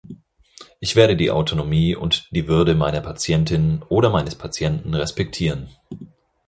[0.79, 5.69] Ich werde die Autonomie und die Würde meiner Patientin oder meines Patienten respektieren.